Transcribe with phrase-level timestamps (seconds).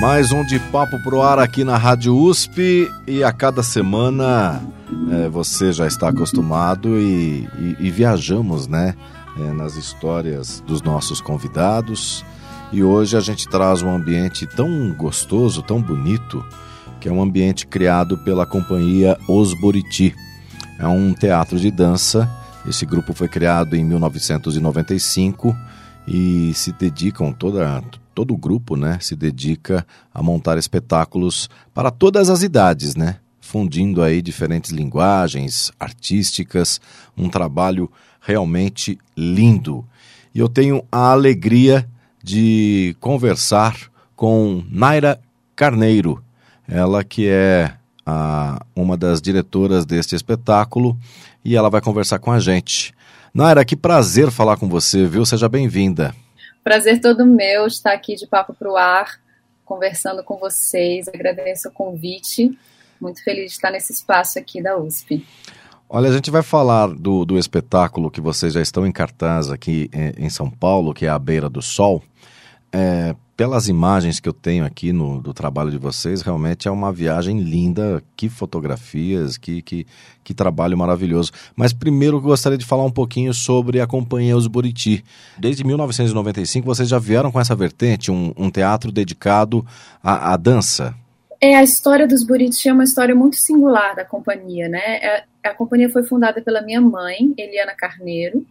[0.00, 4.62] Mais um de Papo Pro Ar aqui na Rádio USP e a cada semana
[5.10, 8.94] é, você já está acostumado e, e, e viajamos, né?
[9.36, 12.24] É, nas histórias dos nossos convidados.
[12.70, 16.46] E hoje a gente traz um ambiente tão gostoso, tão bonito,
[17.00, 20.14] que é um ambiente criado pela companhia Os Buriti.
[20.78, 22.30] É um teatro de dança.
[22.64, 25.56] Esse grupo foi criado em 1995
[26.10, 27.82] e se dedicam toda
[28.14, 33.16] todo o grupo, né, se dedica a montar espetáculos para todas as idades, né?
[33.40, 36.80] Fundindo aí diferentes linguagens artísticas,
[37.16, 37.88] um trabalho
[38.20, 39.84] realmente lindo.
[40.34, 41.88] E eu tenho a alegria
[42.22, 43.76] de conversar
[44.16, 45.20] com Naira
[45.54, 46.20] Carneiro,
[46.66, 47.72] ela que é
[48.04, 50.98] a, uma das diretoras deste espetáculo
[51.44, 52.92] e ela vai conversar com a gente.
[53.32, 55.24] Naira, que prazer falar com você, viu?
[55.24, 56.14] Seja bem-vinda.
[56.64, 59.20] Prazer todo meu estar aqui de papo para o ar,
[59.64, 61.06] conversando com vocês.
[61.08, 62.56] Agradeço o convite.
[63.00, 65.24] Muito feliz de estar nesse espaço aqui da USP.
[65.88, 69.88] Olha, a gente vai falar do, do espetáculo que vocês já estão em cartaz aqui
[69.92, 72.02] em, em São Paulo, que é A Beira do Sol.
[72.72, 76.92] É, pelas imagens que eu tenho aqui no, do trabalho de vocês, realmente é uma
[76.92, 78.02] viagem linda.
[78.16, 79.86] Que fotografias, que, que,
[80.24, 81.30] que trabalho maravilhoso.
[81.54, 85.04] Mas primeiro eu gostaria de falar um pouquinho sobre a Companhia Os Buriti.
[85.38, 89.64] Desde 1995 vocês já vieram com essa vertente, um, um teatro dedicado
[90.02, 90.92] à, à dança.
[91.40, 94.96] É, a história dos Buriti é uma história muito singular da companhia, né?
[94.96, 98.44] É, a companhia foi fundada pela minha mãe, Eliana Carneiro,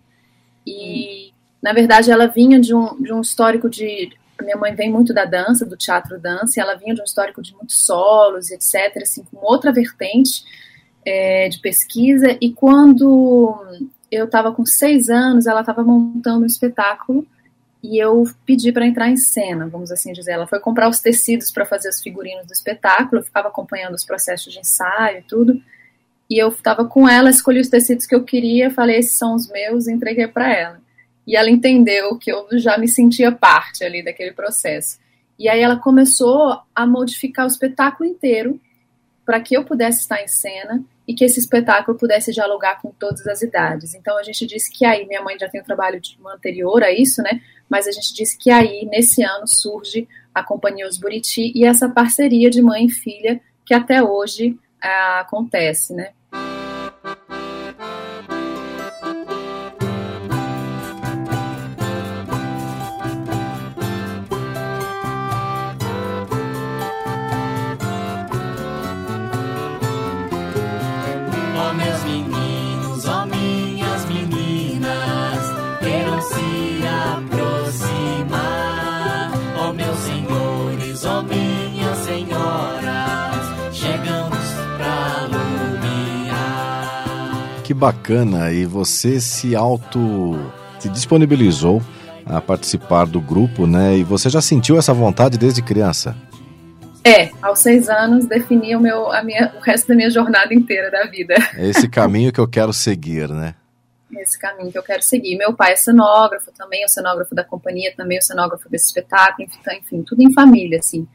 [0.65, 1.31] e, hum.
[1.61, 4.11] na verdade, ela vinha de um, de um histórico de...
[4.41, 7.41] Minha mãe vem muito da dança, do teatro dança, e ela vinha de um histórico
[7.41, 10.43] de muitos solos, etc., assim, com outra vertente
[11.05, 13.65] é, de pesquisa, e quando
[14.11, 17.25] eu estava com seis anos, ela estava montando um espetáculo
[17.83, 20.31] e eu pedi para entrar em cena, vamos assim dizer.
[20.31, 24.03] Ela foi comprar os tecidos para fazer os figurinos do espetáculo, eu ficava acompanhando os
[24.03, 25.61] processos de ensaio e tudo.
[26.29, 29.49] E eu estava com ela, escolhi os tecidos que eu queria, falei: esses são os
[29.49, 30.81] meus, e entreguei para ela.
[31.27, 34.97] E ela entendeu que eu já me sentia parte ali daquele processo.
[35.37, 38.59] E aí ela começou a modificar o espetáculo inteiro
[39.25, 43.27] para que eu pudesse estar em cena e que esse espetáculo pudesse dialogar com todas
[43.27, 43.93] as idades.
[43.93, 45.99] Então a gente disse que aí, minha mãe já tem um trabalho
[46.33, 47.41] anterior a isso, né?
[47.69, 51.89] Mas a gente disse que aí, nesse ano, surge a Companhia Os Buriti e essa
[51.89, 56.11] parceria de mãe e filha que até hoje ah, acontece, né?
[87.77, 88.51] Bacana!
[88.51, 90.35] E você se auto
[90.79, 91.81] se disponibilizou
[92.25, 93.97] a participar do grupo, né?
[93.97, 96.15] E você já sentiu essa vontade desde criança?
[97.03, 100.91] É, aos seis anos defini o, meu, a minha, o resto da minha jornada inteira
[100.91, 101.35] da vida.
[101.55, 103.55] É esse caminho que eu quero seguir, né?
[104.11, 105.37] Esse caminho que eu quero seguir.
[105.37, 109.47] Meu pai é cenógrafo também, o cenógrafo da companhia, também o cenógrafo desse espetáculo,
[109.79, 111.07] enfim, tudo em família, assim.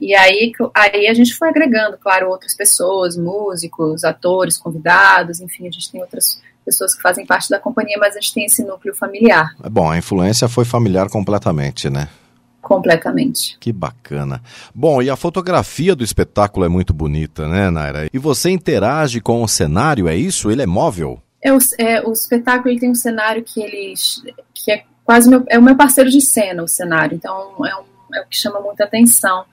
[0.00, 5.70] E aí, aí a gente foi agregando, claro, outras pessoas, músicos, atores, convidados, enfim, a
[5.70, 8.94] gente tem outras pessoas que fazem parte da companhia, mas a gente tem esse núcleo
[8.94, 9.54] familiar.
[9.62, 12.08] É bom, a influência foi familiar completamente, né?
[12.62, 13.58] Completamente.
[13.58, 14.42] Que bacana.
[14.74, 18.08] Bom, e a fotografia do espetáculo é muito bonita, né, Naira?
[18.12, 20.50] E você interage com o cenário, é isso?
[20.50, 21.22] Ele é móvel?
[21.42, 23.94] É, o, é, o espetáculo tem um cenário que ele
[24.54, 27.16] que é quase meu, é o meu parceiro de cena, o cenário.
[27.16, 29.44] Então é, um, é o que chama muita atenção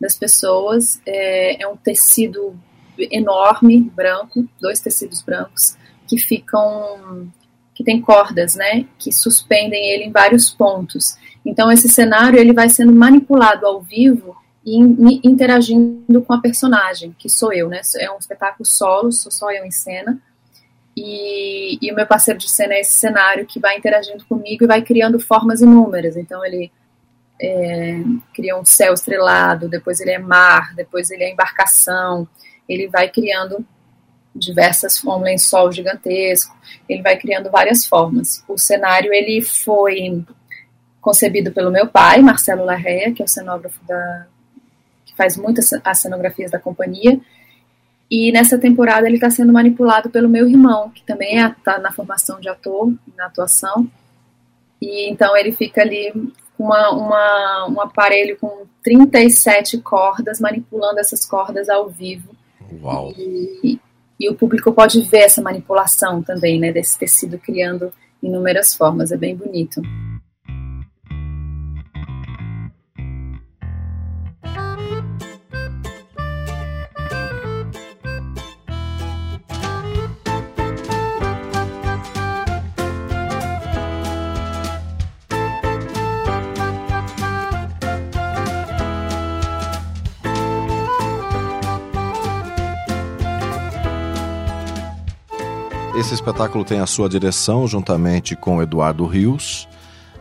[0.00, 1.00] das pessoas.
[1.06, 2.58] É, é um tecido
[2.98, 7.30] enorme, branco, dois tecidos brancos, que ficam
[7.74, 11.14] que tem cordas, né, que suspendem ele em vários pontos.
[11.46, 14.36] Então esse cenário ele vai sendo manipulado ao vivo
[14.66, 17.80] e in, interagindo com a personagem, que sou eu, né?
[18.00, 20.20] É um espetáculo solo, sou só eu em cena.
[20.96, 24.66] E, e o meu parceiro de cena é esse cenário que vai interagindo comigo e
[24.66, 26.16] vai criando formas inúmeras.
[26.16, 26.72] Então ele
[27.40, 28.02] é,
[28.34, 32.28] cria um céu estrelado, depois ele é mar, depois ele é embarcação,
[32.68, 33.64] ele vai criando
[34.34, 36.56] diversas formas, um lençol gigantesco,
[36.88, 38.44] ele vai criando várias formas.
[38.48, 40.24] O cenário ele foi
[41.00, 44.26] concebido pelo meu pai, Marcelo Larrea, que é o cenógrafo da
[45.04, 47.18] que faz muitas as cenografias da companhia.
[48.10, 51.92] E nessa temporada ele está sendo manipulado pelo meu irmão, que também está é, na
[51.92, 53.90] formação de ator, na atuação.
[54.80, 56.12] E então ele fica ali
[56.58, 62.34] uma, uma, um aparelho com 37 cordas, manipulando essas cordas ao vivo.
[62.82, 63.12] Uau!
[63.16, 63.78] E,
[64.18, 69.12] e o público pode ver essa manipulação também, né, desse tecido criando inúmeras formas.
[69.12, 69.80] É bem bonito.
[96.08, 99.68] Esse espetáculo tem a sua direção juntamente com Eduardo Rios.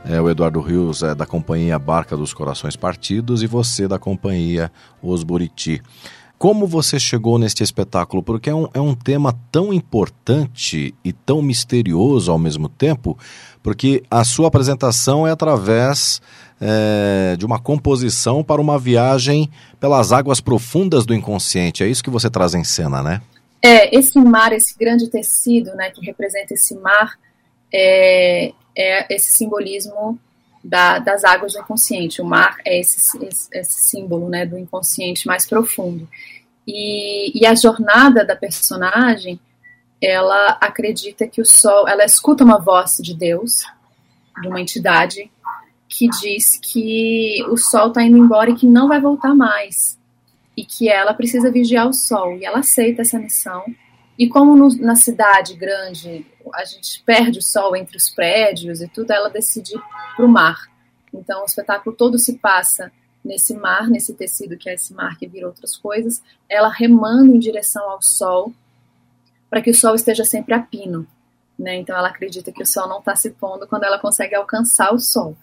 [0.03, 4.69] É, o Eduardo Rios é da companhia Barca dos Corações Partidos e você da companhia
[5.01, 5.81] Os Buriti.
[6.37, 8.21] Como você chegou neste espetáculo?
[8.21, 13.17] Porque é um, é um tema tão importante e tão misterioso ao mesmo tempo,
[13.63, 16.21] porque a sua apresentação é através
[16.59, 19.49] é, de uma composição para uma viagem
[19.79, 21.81] pelas águas profundas do inconsciente.
[21.81, 23.21] É isso que você traz em cena, né?
[23.67, 27.19] É, esse mar, esse grande tecido, né, que representa esse mar,
[27.73, 30.17] é, é esse simbolismo
[30.63, 32.21] da, das águas do inconsciente.
[32.21, 36.07] O mar é esse, esse, esse símbolo, né, do inconsciente mais profundo.
[36.65, 39.37] E, e, a jornada da personagem,
[40.01, 43.65] ela acredita que o sol, ela escuta uma voz de Deus,
[44.41, 45.29] de uma entidade,
[45.89, 49.97] que diz que o sol está indo embora e que não vai voltar mais
[50.67, 52.37] que ela precisa vigiar o sol.
[52.37, 53.63] E ela aceita essa missão.
[54.17, 58.87] E como no, na cidade grande a gente perde o sol entre os prédios e
[58.87, 59.81] tudo, ela decide ir
[60.15, 60.67] para o mar.
[61.13, 62.91] Então o espetáculo todo se passa
[63.23, 67.39] nesse mar, nesse tecido que é esse mar que vira outras coisas, ela remando em
[67.39, 68.53] direção ao sol
[69.49, 71.05] para que o sol esteja sempre a pino.
[71.57, 71.75] Né?
[71.75, 74.99] Então ela acredita que o sol não está se pondo quando ela consegue alcançar o
[74.99, 75.35] sol.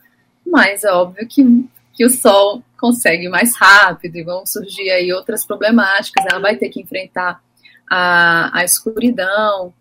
[0.46, 5.46] Mas é óbvio que que o Sol consegue mais rápido e vão surgir aí outras
[5.46, 6.26] problemáticas.
[6.28, 7.42] Ela vai ter que enfrentar
[7.88, 9.72] a, a escuridão.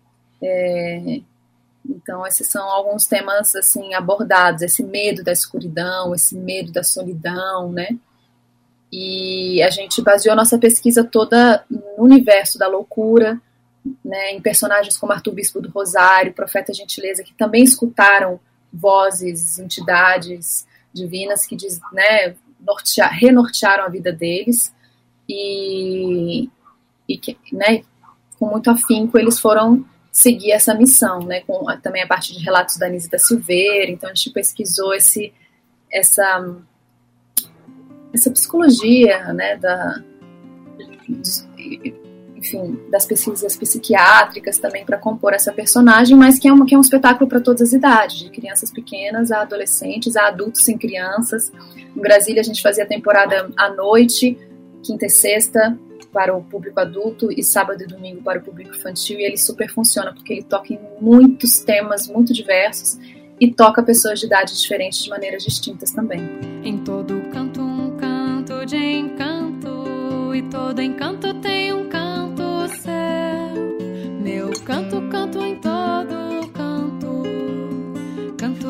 [0.42, 1.20] É,
[1.84, 7.70] então, esses são alguns temas assim abordados: esse medo da escuridão, esse medo da solidão,
[7.70, 7.88] né?
[8.90, 13.40] E a gente baseou nossa pesquisa toda no universo da loucura,
[14.04, 18.38] né, em personagens como Arthur Bispo do Rosário, Profeta Gentileza, que também escutaram
[18.72, 20.64] vozes, entidades
[20.94, 24.72] divinas que diz, né, nortear, renortearam a vida deles
[25.28, 26.48] e,
[27.08, 27.82] e que, né,
[28.38, 32.76] com muito afinco eles foram seguir essa missão, né, com também a parte de relatos
[32.76, 35.34] da Anísia da Silveira, então a gente pesquisou esse,
[35.92, 36.56] essa,
[38.12, 40.02] essa psicologia, né, da,
[42.44, 46.78] enfim, das pesquisas psiquiátricas também para compor essa personagem, mas que é, uma, que é
[46.78, 51.50] um espetáculo para todas as idades, de crianças pequenas a adolescentes, a adultos sem crianças.
[51.96, 54.36] Em Brasília a gente fazia temporada à noite,
[54.82, 55.78] quinta e sexta
[56.12, 59.68] para o público adulto e sábado e domingo para o público infantil e ele super
[59.68, 62.98] funciona porque ele toca em muitos temas muito diversos
[63.40, 66.20] e toca pessoas de idade diferentes de maneiras distintas também.
[66.62, 72.13] Em todo canto um canto de encanto e todo encanto tem um canto,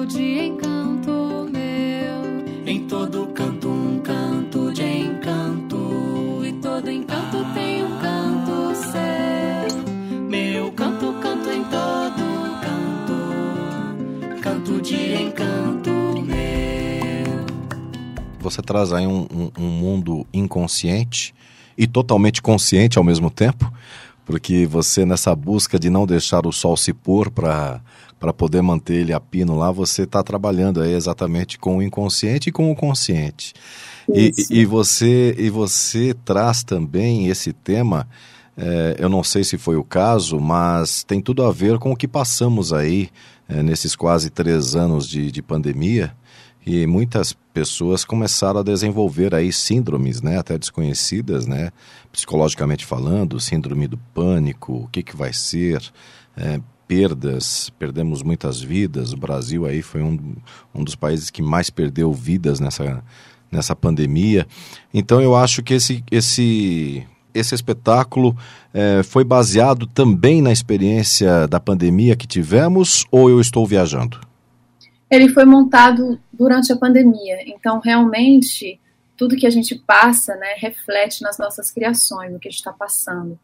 [0.04, 2.66] canto de encanto meu.
[2.66, 10.18] Em todo canto, um canto de encanto, e todo encanto tem um canto seu.
[10.28, 17.46] Meu canto, canto em todo canto, canto de encanto meu.
[18.40, 21.34] Você traz aí um, um, um mundo inconsciente
[21.78, 23.73] e totalmente consciente ao mesmo tempo
[24.25, 27.81] porque você nessa busca de não deixar o sol se pôr para
[28.19, 32.49] para poder manter ele a pino lá, você está trabalhando aí exatamente com o inconsciente
[32.49, 33.52] e com o consciente.
[34.09, 38.09] E, e, você e você traz também esse tema.
[38.57, 41.97] É, eu não sei se foi o caso, mas tem tudo a ver com o
[41.97, 43.11] que passamos aí
[43.47, 46.14] é, nesses quase três anos de, de pandemia
[46.64, 51.70] e muitas pessoas começaram a desenvolver aí síndromes, né, até desconhecidas, né,
[52.12, 55.80] psicologicamente falando, síndrome do pânico, o que que vai ser,
[56.37, 59.12] é, perdas, perdemos muitas vidas.
[59.12, 60.37] O Brasil aí foi um,
[60.75, 63.02] um dos países que mais perdeu vidas nessa,
[63.50, 64.46] nessa pandemia.
[64.92, 68.37] Então eu acho que esse, esse, esse espetáculo
[68.73, 74.34] é, foi baseado também na experiência da pandemia que tivemos ou eu estou viajando?
[75.14, 78.80] Ele foi montado durante a pandemia, então realmente
[79.16, 82.73] tudo que a gente passa né, reflete nas nossas criações, no que a gente está
[82.73, 83.38] passando.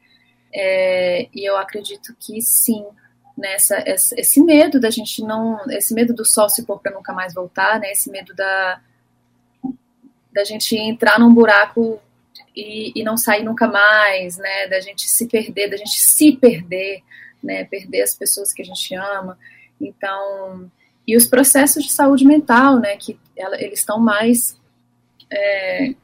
[0.53, 2.85] É, e eu acredito que sim,
[3.37, 7.12] nessa né, esse medo da gente não, esse medo do sol se pôr para nunca
[7.12, 8.81] mais voltar, né, esse medo da
[10.33, 12.00] da gente entrar num buraco
[12.55, 17.03] e, e, não sair nunca mais, né, da gente se perder, da gente se perder,
[17.43, 19.37] né, perder as pessoas que a gente ama.
[19.81, 20.71] Então,
[21.12, 24.59] e os processos de saúde mental, né, que ela, eles estão mais
[25.33, 25.95] é,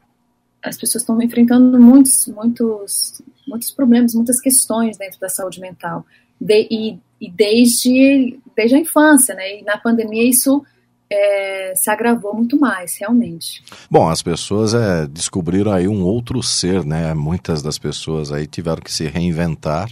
[0.63, 6.05] as pessoas estão enfrentando muitos, muitos, muitos problemas, muitas questões dentro da saúde mental.
[6.39, 9.59] De, e, e desde, desde a infância, né?
[9.59, 10.63] E na pandemia isso
[11.09, 13.63] é, se agravou muito mais, realmente.
[13.89, 17.13] Bom, as pessoas é, descobriram aí um outro ser, né?
[17.13, 19.89] Muitas das pessoas aí tiveram que se reinventar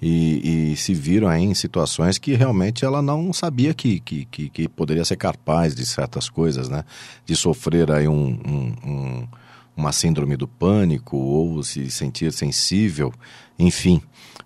[0.00, 4.48] e, e, se viram aí em situações que realmente ela não sabia que, que, que,
[4.48, 6.84] que, poderia ser capaz de certas coisas, né?
[7.26, 9.28] De sofrer aí um, um, um,
[9.76, 13.12] uma síndrome do pânico ou se sentir sensível,
[13.58, 14.00] enfim.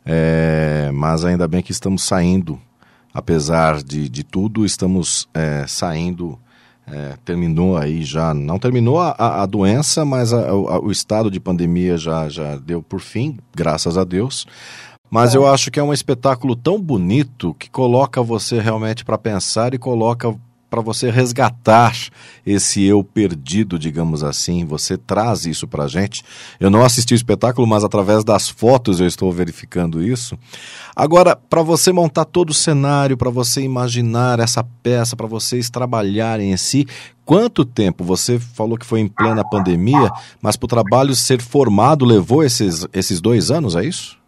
[0.04, 2.60] É, mas ainda bem que estamos saindo,
[3.12, 6.38] apesar de, de tudo, estamos é, saindo
[6.86, 11.40] é, terminou aí já, não terminou a, a doença, mas a, a, o estado de
[11.40, 14.46] pandemia já, já deu por fim, graças a Deus.
[15.14, 15.38] Mas é.
[15.38, 19.78] eu acho que é um espetáculo tão bonito que coloca você realmente para pensar e
[19.78, 20.34] coloca
[20.68, 21.96] para você resgatar
[22.44, 24.64] esse eu perdido, digamos assim.
[24.64, 26.24] Você traz isso para a gente.
[26.58, 30.36] Eu não assisti o espetáculo, mas através das fotos eu estou verificando isso.
[30.96, 36.50] Agora, para você montar todo o cenário, para você imaginar essa peça, para vocês trabalharem
[36.50, 36.88] em si,
[37.24, 38.02] quanto tempo?
[38.02, 40.10] Você falou que foi em plena pandemia,
[40.42, 44.23] mas para o trabalho ser formado levou esses, esses dois anos, é isso?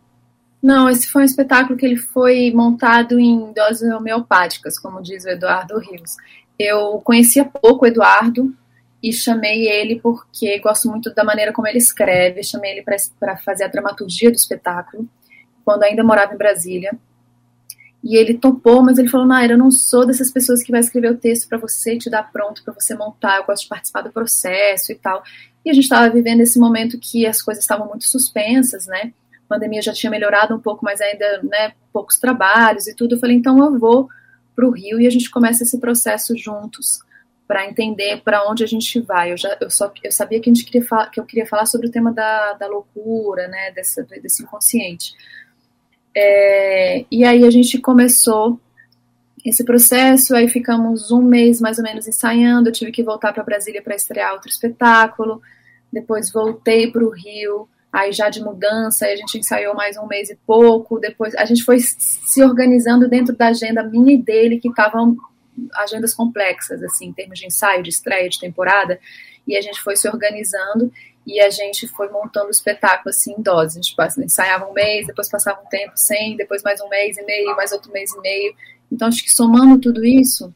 [0.67, 5.29] Não, esse foi um espetáculo que ele foi montado em doses homeopáticas, como diz o
[5.29, 6.17] Eduardo Rios.
[6.59, 8.53] Eu conhecia pouco o Eduardo
[9.01, 13.63] e chamei ele porque gosto muito da maneira como ele escreve, chamei ele para fazer
[13.63, 15.09] a dramaturgia do espetáculo,
[15.65, 16.99] quando ainda morava em Brasília.
[18.03, 21.13] E ele topou, mas ele falou: Naira, eu não sou dessas pessoas que vai escrever
[21.13, 24.01] o texto para você e te dar pronto para você montar, eu gosto de participar
[24.01, 25.23] do processo e tal.
[25.65, 29.13] E a gente estava vivendo esse momento que as coisas estavam muito suspensas, né?
[29.47, 33.15] A pandemia já tinha melhorado um pouco, mas ainda, né, poucos trabalhos e tudo.
[33.15, 34.09] Eu falei, então eu vou
[34.55, 36.99] para o Rio e a gente começa esse processo juntos
[37.47, 39.33] para entender para onde a gente vai.
[39.33, 41.67] Eu já eu só eu sabia que a gente queria falar, que eu queria falar
[41.67, 45.15] sobre o tema da, da loucura, né, dessa, desse inconsciente.
[46.15, 48.59] É, e aí a gente começou
[49.45, 52.69] esse processo, aí ficamos um mês mais ou menos ensaiando.
[52.69, 55.41] Eu tive que voltar para Brasília para estrear outro espetáculo.
[55.93, 60.29] Depois voltei para o Rio aí já de mudança, a gente ensaiou mais um mês
[60.29, 64.69] e pouco, depois a gente foi se organizando dentro da agenda minha e dele, que
[64.69, 65.17] estavam
[65.75, 69.01] agendas complexas, assim, em termos de ensaio, de estreia, de temporada,
[69.47, 70.93] e a gente foi se organizando
[71.27, 75.07] e a gente foi montando o espetáculo, assim, em doses, a gente ensaiava um mês,
[75.07, 78.21] depois passava um tempo sem, depois mais um mês e meio, mais outro mês e
[78.21, 78.55] meio,
[78.93, 80.55] então acho que somando tudo isso,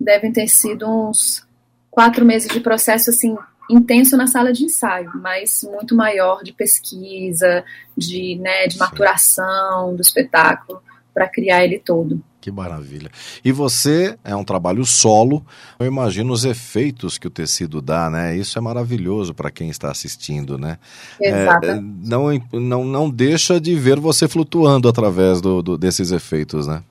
[0.00, 1.46] devem ter sido uns
[1.90, 3.36] quatro meses de processo, assim,
[3.72, 7.64] intenso na sala de ensaio, mas muito maior de pesquisa,
[7.96, 12.22] de, né, de maturação do espetáculo para criar ele todo.
[12.40, 13.10] Que maravilha.
[13.44, 15.44] E você é um trabalho solo.
[15.78, 18.34] Eu imagino os efeitos que o tecido dá, né?
[18.34, 20.78] Isso é maravilhoso para quem está assistindo, né?
[21.20, 21.66] Exato.
[21.66, 26.82] É, não, não, não deixa de ver você flutuando através do, do desses efeitos, né?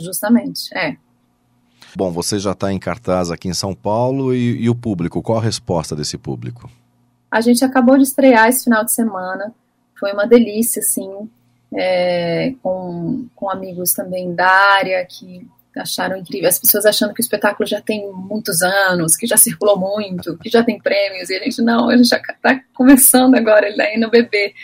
[0.00, 0.96] Justamente, é.
[1.96, 5.38] Bom, você já está em cartaz aqui em São Paulo e, e, o público, qual
[5.38, 6.68] a resposta desse público?
[7.30, 9.54] A gente acabou de estrear esse final de semana,
[9.98, 11.28] foi uma delícia, assim,
[11.72, 15.46] é, com, com amigos também da área que
[15.76, 19.76] acharam incrível, as pessoas achando que o espetáculo já tem muitos anos, que já circulou
[19.76, 23.66] muito, que já tem prêmios, e a gente não, a gente já está começando agora,
[23.66, 24.54] ele está indo bebê,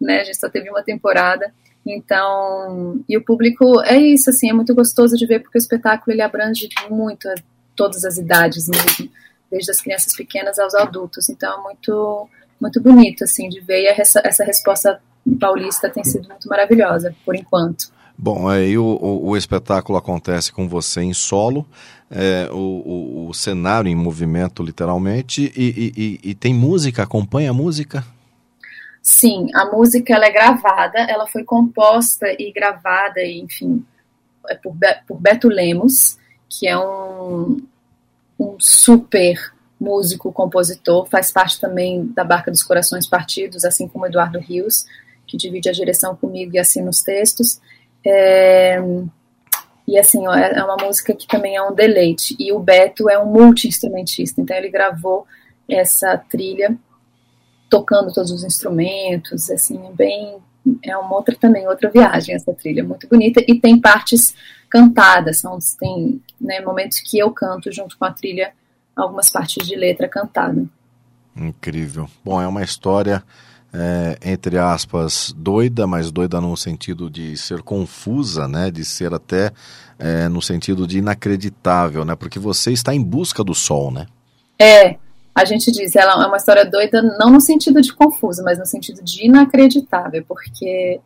[0.00, 1.52] né, a gente só teve uma temporada,
[1.86, 6.12] então, e o público é isso, assim, é muito gostoso de ver porque o espetáculo
[6.12, 7.28] ele abrange muito
[7.74, 9.10] todas as idades mesmo,
[9.50, 11.28] desde as crianças pequenas aos adultos.
[11.28, 12.28] Então, é muito
[12.60, 14.98] muito bonito assim de ver e essa, essa resposta
[15.38, 17.90] paulista tem sido muito maravilhosa por enquanto.
[18.18, 21.66] Bom, aí o, o, o, espetáculo acontece com você em solo,
[22.10, 28.02] é, o, o, cenário em movimento, literalmente, e, e, e, tem música, acompanha a música?
[29.08, 33.86] Sim, a música ela é gravada, ela foi composta e gravada, enfim,
[34.48, 36.18] é por, Be por Beto Lemos,
[36.50, 37.64] que é um,
[38.36, 39.38] um super
[39.78, 44.84] músico, compositor, faz parte também da Barca dos Corações Partidos, assim como Eduardo Rios,
[45.24, 47.60] que divide a direção comigo e assina os textos.
[48.04, 48.82] É,
[49.86, 52.34] e assim, é uma música que também é um deleite.
[52.40, 55.24] E o Beto é um multi-instrumentista, então ele gravou
[55.68, 56.76] essa trilha
[57.68, 60.36] tocando todos os instrumentos, assim, é bem
[60.82, 64.34] é uma outra também outra viagem essa trilha, muito bonita e tem partes
[64.68, 68.52] cantadas, são tem né, momentos que eu canto junto com a trilha,
[68.96, 70.64] algumas partes de letra cantada.
[71.36, 72.08] Incrível.
[72.24, 73.22] Bom, é uma história
[73.72, 78.70] é, entre aspas, doida, mas doida no sentido de ser confusa, né?
[78.70, 79.52] De ser até
[79.98, 82.16] é, no sentido de inacreditável, né?
[82.16, 84.06] Porque você está em busca do sol, né?
[84.58, 84.96] É,
[85.36, 88.64] a gente diz, ela é uma história doida não no sentido de confusa, mas no
[88.64, 90.98] sentido de inacreditável, porque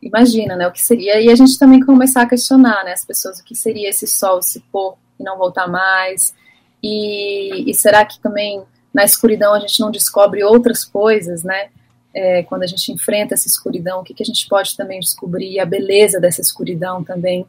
[0.00, 3.38] imagina, né, o que seria, e a gente também começar a questionar, né, as pessoas,
[3.38, 6.34] o que seria esse sol se pôr e não voltar mais,
[6.82, 8.62] e, e será que também
[8.94, 11.68] na escuridão a gente não descobre outras coisas, né,
[12.14, 15.60] é, quando a gente enfrenta essa escuridão, o que, que a gente pode também descobrir,
[15.60, 17.44] a beleza dessa escuridão também,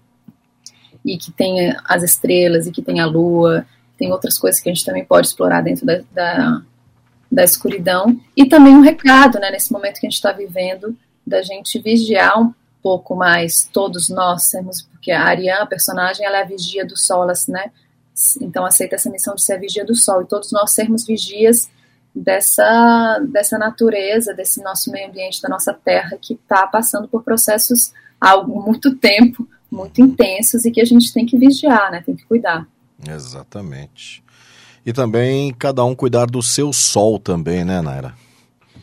[1.06, 3.66] e que tem as estrelas, e que tem a lua,
[4.02, 6.62] tem outras coisas que a gente também pode explorar dentro da, da,
[7.32, 8.20] da escuridão.
[8.36, 12.42] E também um recado, né, nesse momento que a gente está vivendo, da gente vigiar
[12.42, 16.84] um pouco mais, todos nós sermos, porque a Ariane, a personagem, ela é a vigia
[16.84, 17.70] do sol, né,
[18.42, 21.70] então aceita essa missão de ser a vigia do sol, e todos nós sermos vigias
[22.14, 27.94] dessa, dessa natureza, desse nosso meio ambiente, da nossa terra, que está passando por processos
[28.20, 32.26] há muito tempo, muito intensos, e que a gente tem que vigiar, né, tem que
[32.26, 32.68] cuidar.
[33.08, 34.24] Exatamente.
[34.86, 38.16] E também cada um cuidar do seu sol também, né, Naira?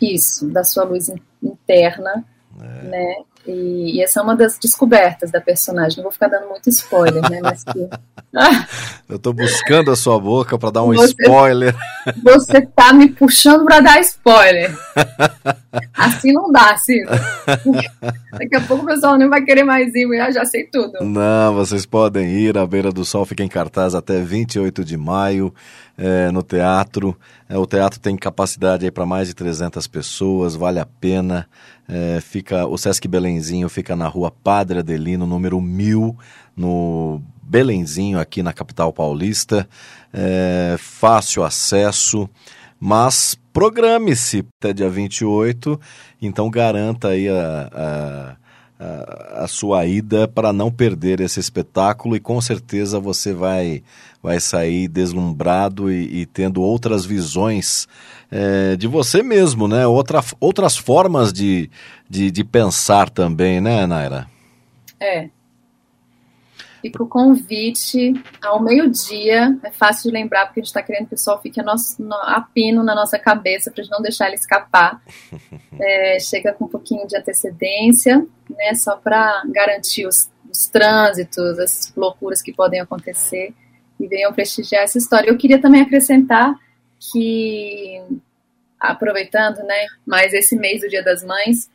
[0.01, 1.11] Isso, da sua luz
[1.43, 2.25] interna,
[2.61, 2.83] é.
[2.85, 3.15] né?
[3.49, 5.97] E, e, essa é uma das descobertas da personagem.
[5.97, 7.41] Não vou ficar dando muito spoiler, né?
[7.43, 7.89] Mas que...
[9.09, 11.75] Eu tô buscando a sua boca para dar um você, spoiler.
[12.23, 14.77] Você tá me puxando para dar spoiler.
[15.95, 17.09] Assim não dá, Ciro.
[18.33, 21.03] Daqui a pouco o pessoal não vai querer mais ir, eu já sei tudo.
[21.03, 22.59] Não, vocês podem ir.
[22.59, 25.55] A Beira do Sol fica em cartaz até 28 de maio
[25.97, 27.17] é, no teatro.
[27.49, 31.49] É, o teatro tem capacidade para mais de 300 pessoas, vale a pena.
[31.89, 36.17] É, fica O Sesc Belenzinho fica na rua Padre Adelino, número 1000,
[36.57, 39.69] no Belenzinho, aqui na capital paulista.
[40.13, 42.29] É, fácil acesso,
[42.81, 45.81] mas programe-se até dia 28,
[46.21, 48.37] então garanta aí a, a
[48.79, 53.83] a, sua ida para não perder esse espetáculo e com certeza você vai,
[54.23, 57.89] vai sair deslumbrado e, e tendo outras visões
[58.31, 59.87] é, de você mesmo, né?
[59.87, 61.69] Outra, outras formas de,
[62.09, 64.27] de, de pensar também, né, Naira?
[65.01, 65.29] É,
[66.81, 69.59] Fica o convite ao meio-dia.
[69.65, 72.01] É fácil de lembrar, porque a gente está querendo que o sol fique a, nosso,
[72.01, 75.01] no, a pino na nossa cabeça para a gente não deixar ele escapar.
[75.81, 81.93] É, chega com um pouquinho de antecedência, né, só para garantir os, os trânsitos, as
[81.97, 83.55] loucuras que podem acontecer
[84.01, 85.29] e venham prestigiar essa história.
[85.31, 86.53] Eu queria também acrescentar
[86.99, 88.03] que,
[88.81, 91.71] aproveitando, né, mais esse mês do Dia das Mães,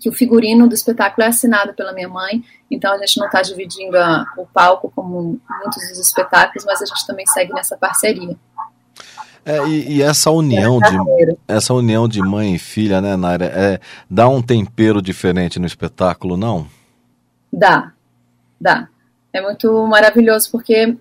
[0.00, 3.42] que o figurino do espetáculo é assinado pela minha mãe, então a gente não está
[3.42, 8.36] dividindo a, o palco como muitos dos espetáculos, mas a gente também segue nessa parceria.
[9.44, 13.80] É, e, e, essa união de essa união de mãe e filha, né, Naira, é,
[14.08, 16.68] dá um tempero diferente no espetáculo, não?
[17.52, 17.92] Dá,
[18.60, 18.88] dá.
[19.32, 20.96] É muito maravilhoso porque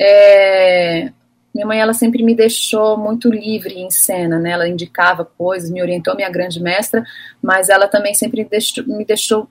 [0.00, 1.12] é,
[1.54, 4.52] minha mãe, ela sempre me deixou muito livre em cena, né?
[4.52, 7.04] Ela indicava coisas, me orientou, minha grande mestra,
[7.42, 9.48] mas ela também sempre deixou, me deixou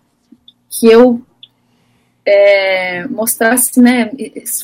[0.69, 1.21] que eu
[2.25, 4.09] é, mostrasse, né?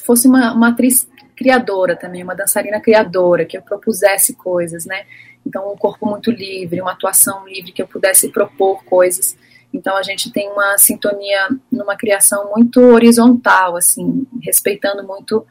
[0.04, 5.06] Fosse uma, uma atriz criadora também, uma dançarina criadora, que eu propusesse coisas, né?
[5.45, 9.38] Então, um corpo muito livre, uma atuação livre, que eu pudesse propor coisas.
[9.71, 15.45] Então, a gente tem uma sintonia numa criação muito horizontal, assim, respeitando muito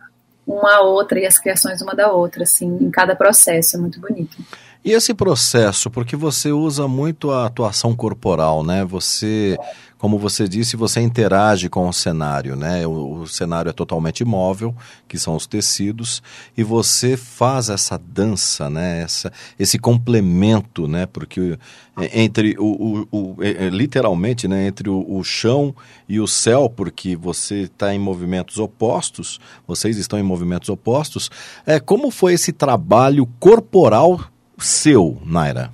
[0.47, 4.01] uma a outra e as criações uma da outra, assim, em cada processo, é muito
[4.01, 4.37] bonito.
[4.85, 8.85] E esse processo, porque você usa muito a atuação corporal, né?
[8.85, 9.59] Você,
[9.99, 12.87] como você disse, você interage com o cenário, né?
[12.87, 14.75] O, o, cenário é totalmente imóvel,
[15.09, 16.23] que são os tecidos,
[16.57, 19.03] e você faz essa dança, né?
[19.03, 21.07] Essa, esse complemento, né?
[21.07, 21.59] Porque
[21.99, 24.67] é, entre o, o, o é, é, literalmente, né?
[24.67, 25.75] Entre o, chão
[26.07, 31.31] e o céu, porque você está em movimentos opostos, vocês estão em movimentos opostos.
[31.65, 34.21] É como foi esse trabalho corporal
[34.59, 35.73] seu, Naira?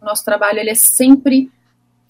[0.00, 1.48] Nosso trabalho ele é sempre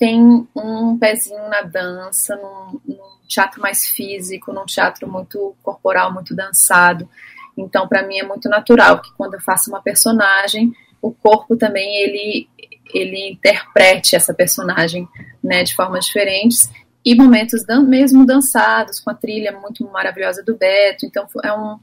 [0.03, 6.35] tem um pezinho na dança, num, num teatro mais físico, num teatro muito corporal, muito
[6.35, 7.09] dançado.
[7.57, 12.03] Então, para mim é muito natural que quando eu faço uma personagem, o corpo também
[12.03, 12.49] ele
[12.93, 15.09] ele interprete essa personagem,
[15.43, 16.69] né, de formas diferentes
[17.05, 21.07] e momentos dan mesmo dançados com a trilha muito maravilhosa do Beto.
[21.07, 21.79] Então, é um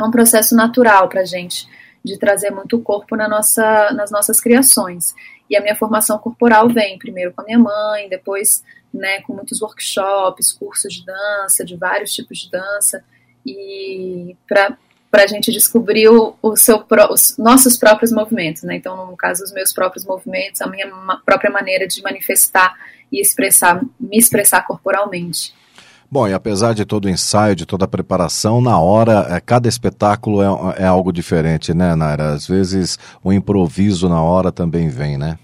[0.00, 1.66] é um processo natural para gente
[2.04, 5.14] de trazer muito o corpo na nossa, nas nossas criações.
[5.50, 8.62] E a minha formação corporal vem primeiro com a minha mãe, depois
[8.94, 13.04] né, com muitos workshops, cursos de dança, de vários tipos de dança,
[13.44, 14.76] e para
[15.12, 18.62] a gente descobrir o, o seu, os nossos próprios movimentos.
[18.62, 18.76] Né?
[18.76, 20.88] Então, no caso, os meus próprios movimentos, a minha
[21.24, 22.74] própria maneira de manifestar
[23.10, 25.52] e expressar, me expressar corporalmente.
[26.12, 29.68] Bom, e apesar de todo o ensaio, de toda a preparação, na hora, é, cada
[29.68, 32.32] espetáculo é, é algo diferente, né, Naira?
[32.32, 35.38] Às vezes o improviso na hora também vem, né?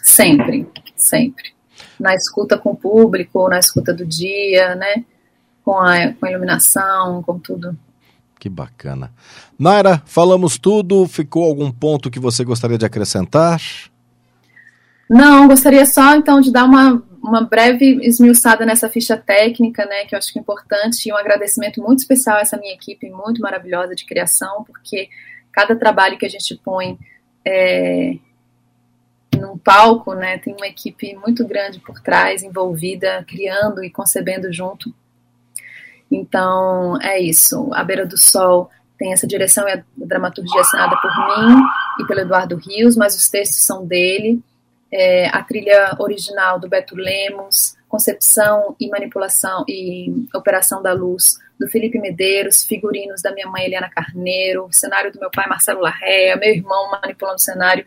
[0.00, 1.52] Sempre, sempre.
[1.98, 5.04] Na escuta com o público, na escuta do dia, né?
[5.64, 7.76] Com a, com a iluminação, com tudo.
[8.38, 9.10] Que bacana.
[9.58, 11.06] Naira, falamos tudo.
[11.08, 13.60] Ficou algum ponto que você gostaria de acrescentar?
[15.10, 20.14] Não, gostaria só então de dar uma uma breve esmiuçada nessa ficha técnica, né, que
[20.14, 23.40] eu acho que é importante, e um agradecimento muito especial a essa minha equipe muito
[23.40, 25.08] maravilhosa de criação, porque
[25.52, 26.98] cada trabalho que a gente põe
[27.46, 28.16] é,
[29.38, 34.92] num palco, né, tem uma equipe muito grande por trás, envolvida, criando e concebendo junto.
[36.10, 37.70] Então, é isso.
[37.72, 41.62] A Beira do Sol tem essa direção e a dramaturgia assinada por mim
[42.00, 44.42] e pelo Eduardo Rios, mas os textos são dele
[44.92, 51.68] é, a trilha original do Beto Lemos, concepção e manipulação e operação da luz do
[51.68, 56.50] Felipe Medeiros, figurinos da minha mãe Eliana Carneiro, cenário do meu pai Marcelo Larrea, meu
[56.50, 57.84] irmão manipulando o cenário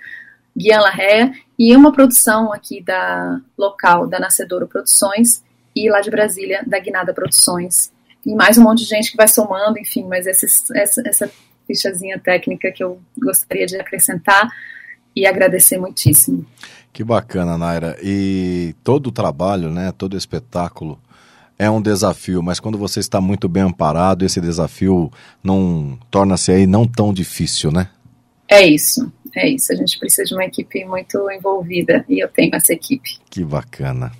[0.58, 5.44] Guian Larrea e uma produção aqui da local da Nascedouro Produções
[5.76, 7.91] e lá de Brasília da Guinada Produções.
[8.26, 11.32] E mais um monte de gente que vai somando, enfim, mas esses, essa, essa
[11.68, 14.50] fichazinha técnica que eu gostaria de acrescentar
[15.15, 16.45] e agradecer muitíssimo.
[16.91, 17.97] Que bacana, Naira.
[18.01, 20.99] E todo o trabalho, né, todo espetáculo
[21.58, 25.10] é um desafio, mas quando você está muito bem amparado, esse desafio
[25.43, 27.89] não torna-se aí não tão difícil, né?
[28.47, 29.71] É isso, é isso.
[29.71, 33.17] A gente precisa de uma equipe muito envolvida e eu tenho essa equipe.
[33.30, 34.12] Que bacana.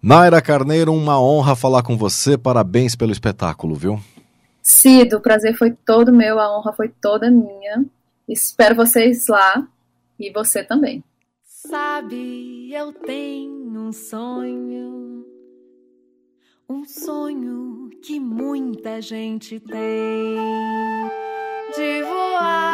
[0.00, 2.38] Naira Carneiro, uma honra falar com você.
[2.38, 4.00] Parabéns pelo espetáculo, viu?
[4.62, 7.84] Cido, o prazer foi todo meu, a honra foi toda minha.
[8.28, 9.68] Espero vocês lá
[10.18, 11.04] e você também.
[11.42, 15.26] Sabe, eu tenho um sonho,
[16.68, 20.36] um sonho que muita gente tem
[21.74, 22.73] de voar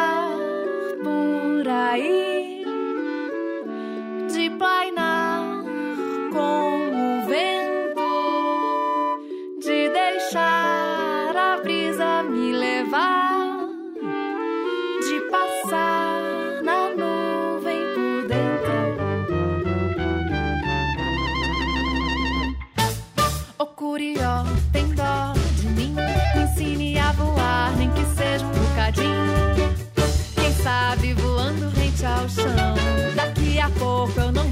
[28.93, 32.75] Quem sabe voando rente ao chão.
[33.15, 34.50] Daqui a pouco eu não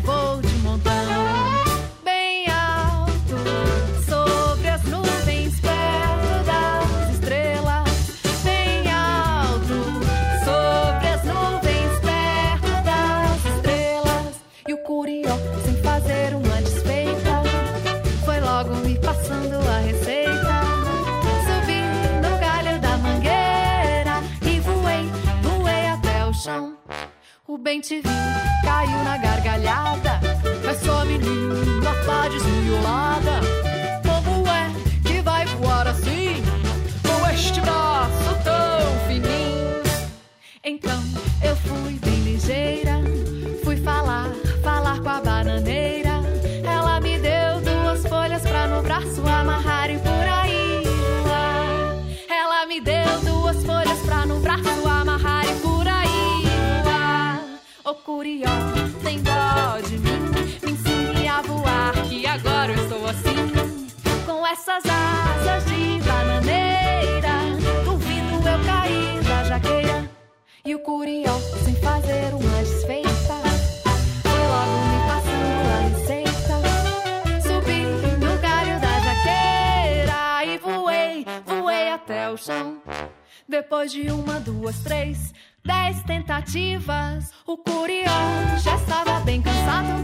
[27.70, 28.10] bem te vi,
[28.64, 30.20] caiu na gargalhada.
[30.66, 33.69] Mas só menina, tá desmiolada.
[58.30, 58.50] Curió,
[59.04, 60.20] tem dó de mim.
[60.64, 63.34] Me ensine a voar que agora eu estou assim.
[64.24, 67.32] Com essas asas de bananeira
[67.84, 70.10] Duvido eu cair da jaqueira.
[70.64, 73.42] E o curió, sem fazer uma desfeita
[74.22, 76.56] Foi logo me passando a receita.
[77.42, 77.82] Subi
[78.24, 82.80] no galho da jaqueira E voei, voei até o chão.
[83.48, 88.12] Depois de uma, duas, três, dez tentativas, o curió
[88.64, 90.04] já estava bem cansado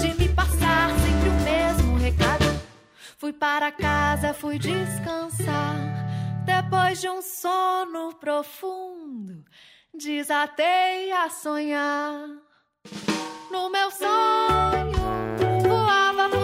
[0.00, 2.44] de me passar sempre o mesmo recado.
[3.18, 5.76] Fui para casa, fui descansar.
[6.44, 9.44] Depois de um sono profundo,
[9.94, 12.28] desatei a sonhar.
[13.50, 14.92] No meu sonho,
[15.62, 16.43] voava por